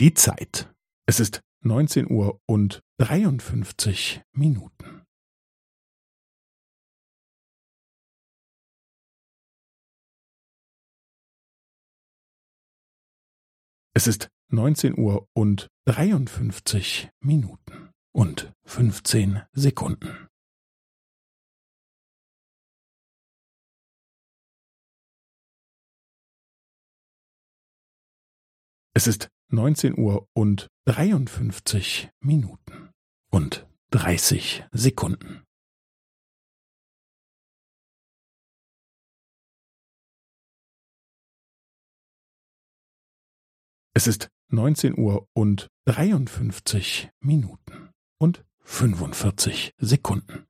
[0.00, 0.72] Die Zeit.
[1.08, 5.04] Es ist neunzehn Uhr und dreiundfünfzig Minuten.
[13.92, 20.28] Es ist neunzehn Uhr und dreiundfünfzig Minuten und fünfzehn Sekunden.
[28.94, 32.90] Es ist neunzehn Uhr und dreiundfünfzig Minuten
[33.30, 35.44] und dreißig Sekunden.
[43.94, 50.47] Es ist neunzehn Uhr und dreiundfünfzig Minuten und fünfundvierzig Sekunden.